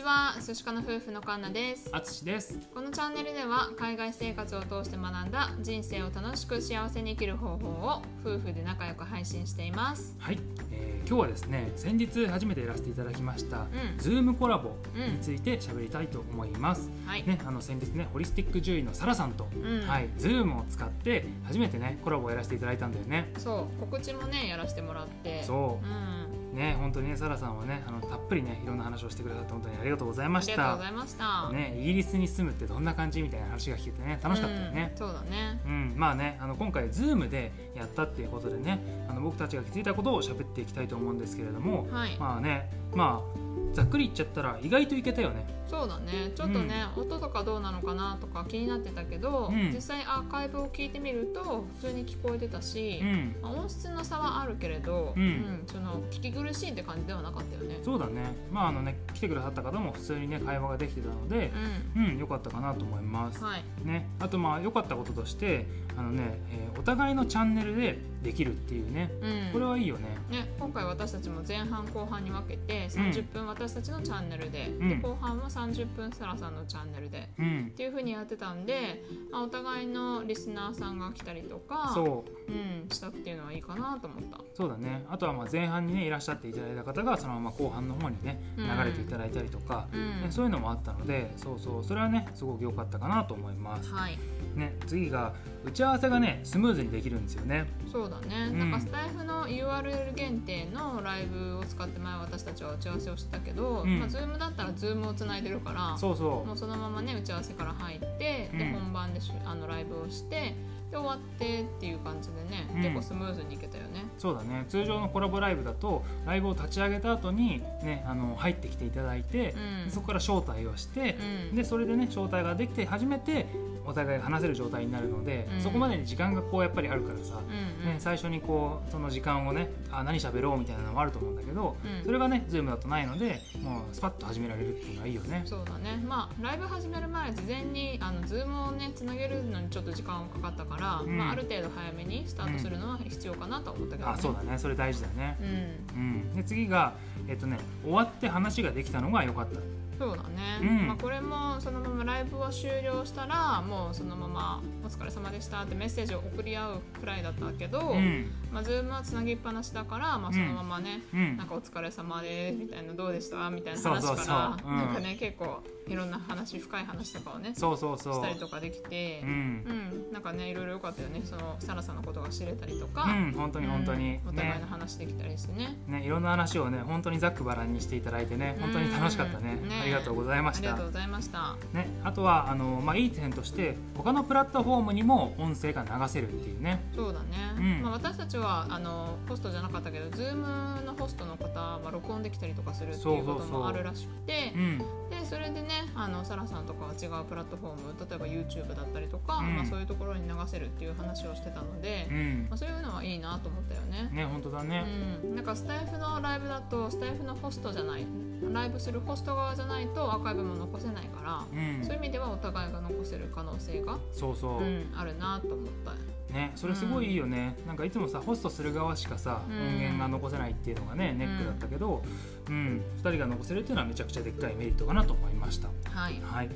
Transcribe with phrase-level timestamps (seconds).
[0.00, 1.90] ちは寿司家の夫婦のカンナです。
[1.92, 2.58] あつしです。
[2.74, 10.16] このチャンネルでは海外生活を通して学んだ人生を楽しく幸せに生きる方法を夫婦で仲良く配信しています。
[10.18, 10.38] はい、
[10.72, 13.68] えー、今日はですね先日初めてやらせていただきました、ん。
[13.98, 19.82] Zoom コラボについて喋りたいと思います、はい、ね、あの先日ねホリスティック獣医のサラさんと、ん。
[19.86, 23.30] はい、 Zoom を使って初めてねコラボをやらせていただいたんだよね。
[23.36, 23.80] そう。
[23.80, 25.42] 告知もねやらせてもらって。
[25.42, 25.86] そう。
[25.86, 31.50] うんね本当にねサラさんはねあのたっぷりねいろんな話をしてくださって本当にありがとうございまありしたがとうございました。
[31.50, 34.88] ねイギリスに住むってどんな感じみたいな話が聞けてね楽しかったよね。
[34.92, 35.60] うん、そうだね。
[35.64, 42.16] うん、まあねあの今回 Zoom でやったっていうことでねあの僕たちが気づいたことを喋っていきたいと思うんですけれども、はい。
[42.18, 46.32] まあねまあざっくり言っちゃったら意外といけたよねそうだね。
[46.34, 49.70] ちょっとね、音とかどうなのかなとか気になってたけど、うん。
[49.72, 53.36] 実際アーカイブを聞いてみると普通に聞こえてたし、うん。
[53.40, 55.62] まあ音質の差はあるけれど、うん。
[55.66, 57.78] その聞き苦しいって感じではなかったよね。
[57.82, 58.34] そうだね。
[58.50, 61.52] まああのね来てくださった方も普通にね会話ができてたので
[61.96, 63.40] ううん良かったかなと思います。
[63.40, 64.08] ん、はい、ね。
[64.18, 69.10] あとまあ良かったこととしてあのね、えーお互いのチャンネルでできるっていうね。
[69.20, 70.08] うん、これはいいよね。
[70.30, 74.88] ね、今回私たちも前半後半に分けて30分私たちのチャンネルで,、ん。
[74.88, 77.68] で後半は30分サラさんのチャンネルでうん。
[77.72, 82.52] っていう風にやってたんで、まあ、お互いのリスナーさんが来たりとかそう。
[82.52, 84.38] うん、したっていうのはいいかなと思った。
[84.54, 85.04] そうだね。
[85.08, 88.66] あとはまあ前半にねいらっしゃっていただいた方がそのまま後半の方にねうん。
[88.66, 90.22] 流れていただいたりとか、うん。
[90.22, 91.84] ね、そういうのもあったのでそうそう。
[91.84, 94.18] それはねすごく良かったかなと思います、はい。
[94.54, 95.32] ね、次が
[95.64, 97.66] 打ち合わせがねスムーズにできるんですよね。
[97.90, 98.58] そうだね、うん。
[98.58, 103.98] なんかスタイフの URL 限定のライブを使って前私たちは打ち合わせをしてたけど、うん。
[104.00, 108.72] まあ、Zoom だったら Zoom をつないでるからそうそもうそのままね打ち合わせから入って、でうん。
[108.80, 110.54] 本番でしゅあのライブをして
[110.90, 112.82] で終わってっていう感じでね、うん。
[112.82, 114.04] 結構スムーズにいけたよね。
[114.18, 114.64] うそうだね。
[114.68, 119.90] 通常のコラボライブだとライブを立ち上げた後にねあの入ってきていただいて、うん。
[119.90, 121.16] そこから招待をして、
[121.50, 121.56] うん。
[121.56, 123.46] でそれでね招待ができて初めて
[123.86, 125.60] お互いが話せる状態になるので、うん。
[125.60, 127.94] そこまでに時間がこうやっぱりあるからさ、うんうん。
[127.94, 132.04] ね、最初にこうその時間をねあ何喋ろうみたいなのもあると思うんだけど、うん。
[132.04, 135.42] それがね Zoom だとないのでもうスパッと始められるっていうのはいいよね。
[135.44, 136.02] そうだね。
[136.06, 144.14] まあライブ始める前事前にあの Zoom をねつなげるのにちょっと時間がかかったから、うんまあ、ある程度早めにスタートするのは必要かなと思ったけど、ね。
[144.14, 144.58] あそうだね。
[144.58, 145.36] それ大事だね。
[145.40, 146.00] うん。
[146.00, 146.02] う
[146.32, 146.94] ん、で次が、
[147.28, 149.60] えっとね、終わって話ができたのが良かった。
[150.00, 150.86] そうだね、うん。
[150.86, 158.30] まあ、これもそのままライブを終了したらもうそのまま「お疲れ様でした」ってメッセージを送り合うくらいだったけど、うん。
[158.50, 168.14] まあ、ズームはつなぎっぱなしだから、まあ、そのままね、うんなんか「お疲れ様です」みたいな「どうでした?」みたいな話からなんかね結構いろんな話深い話とかをねそうそうそう。
[168.14, 169.28] したりとかできてう、ん。
[169.28, 171.20] うん、なんかねいろいろ良かったよね。
[171.24, 174.60] そのサラさんのことが知れたりとか、うん、本当に本当に、うんお互いね。
[174.60, 175.76] の話できたりしてね。
[175.86, 179.68] ねいろんな話をね本当にざっくばらんにしていただいてね本当に楽しかったね,、うん。
[179.68, 179.82] ね。
[179.82, 180.68] ありがとうございました。
[180.68, 181.56] ありがとうございました。
[181.72, 186.82] ね、あとはあの、まあ、いい点として他のプラットフォームにも音声が流せるっていうね。
[186.94, 187.49] そうだね、うん
[187.82, 194.78] まあ、私たちはあのホストじゃなかったけど Zoom のホストの方は録音できたりとかするっていうこともあるらしくてうん。
[195.10, 199.56] でそれでねあのサラさんとかは違うプラットフォーム例えば YouTube だったりとか、うん。
[199.56, 202.46] まあ、そういうところに流せるっていう話をしてたので、うん。
[202.48, 204.10] まあ、そういうのはいいなと思ったよね。
[204.12, 204.84] ね本当だね。
[205.22, 208.06] うん、なんかスタイフのライブだとスタイフのホストじゃない
[208.52, 211.84] ライブするホスト側じゃないとアーカイブも残せないから、うん。
[211.84, 215.92] そういう意味ではお互いが残せる可能性が、そうそう、うん、あるなと思った。
[216.30, 219.60] ねそれすごいいいよね、なんかいつもさホストする側しかさ、うん。
[219.60, 222.02] 音源が残せないっていうのがねネックだったけど、
[222.48, 225.68] うん2人が残せるっていうのはめちゃくちゃでっかいメリットかなと思いました。
[225.90, 226.48] はい、はい。
[226.48, 226.54] ね、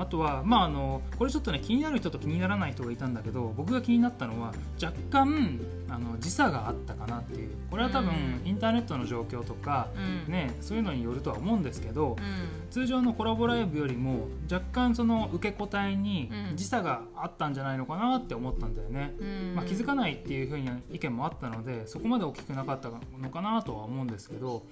[0.00, 7.50] あとは、まあ、あのこれちょっとね気になる人と気にならない人がいたんだけど僕が気になったのは若干あの時差があったかなっていう。
[7.68, 8.48] これは多分、うん。
[8.48, 10.32] インターネットの状況とか、うん。
[10.32, 12.70] ね、そういうのによるとは思うんですけど、うん。
[12.70, 16.56] 通常のコラボライブよりも若干その受け答えにうん。
[16.56, 19.14] 時差があったんじゃないのかなって思ったんだよね。
[19.18, 19.54] うん。
[19.56, 24.62] まあ、気づかないっていうふうな意見もあったのでそこまで大きくなかったのかなとは思うんですけど、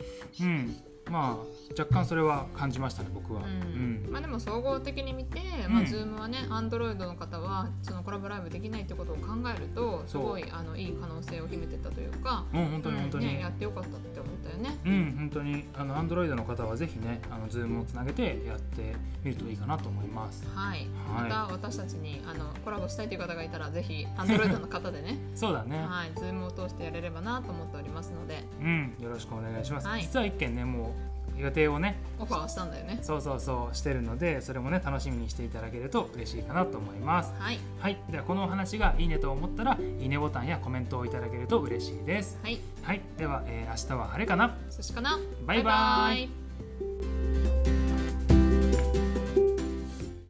[0.41, 0.77] うん、
[1.11, 3.43] まあ若干それは感じましたね僕は。
[3.43, 9.23] ううんんまあ、でも総合的に見て、まあ、うん Zoom はね Android の方はそのコラボライブできないってことを考
[9.55, 14.77] えるとすごいあのいい可能性を秘めてたというかうん、本当に本当に、うんね、やってよかったって思ったよね。
[14.85, 20.47] うん、本当にあの Android の方はぜひね、あの Zoom をつなげてやってみるといいかなと思います。
[20.55, 20.89] はい、はい
[21.23, 25.79] また私たちにあのコラボしたいという方がいたらぜひ Android の方でね、 そうだね。
[25.79, 29.87] はい、Zoom を通してやれればなと思っておりますのでうん、よろしくお願いします。
[29.87, 30.93] はい実は一件ね、もう
[31.39, 32.99] 予定をね、オファーしたんだよね。
[33.03, 37.33] そうそうそうしてるので、それもね楽しみにしていただけると嬉しいかなと思います。
[37.39, 42.39] はい、はい、ではこのお話がいいねと思ったらいいねボタンやコメントをいただけると嬉しいです。
[42.43, 44.57] はい、はい、では、えー明日は晴れかな。
[44.71, 45.19] そしかな。
[45.47, 46.38] バイバイイ